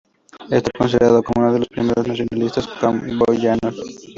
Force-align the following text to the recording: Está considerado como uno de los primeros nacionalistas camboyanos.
Está 0.49 0.71
considerado 0.75 1.21
como 1.21 1.43
uno 1.45 1.53
de 1.53 1.59
los 1.59 1.67
primeros 1.67 2.07
nacionalistas 2.07 2.67
camboyanos. 2.79 3.79